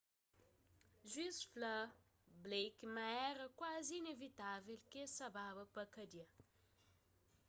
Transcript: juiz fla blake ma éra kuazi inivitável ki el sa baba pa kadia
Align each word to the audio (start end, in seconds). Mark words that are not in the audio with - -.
juiz 1.11 1.37
fla 1.51 1.73
blake 2.43 2.83
ma 2.95 3.03
éra 3.29 3.45
kuazi 3.57 3.93
inivitável 4.01 4.77
ki 4.89 4.95
el 5.03 5.09
sa 5.17 5.27
baba 5.37 5.63
pa 5.73 5.83
kadia 5.95 6.27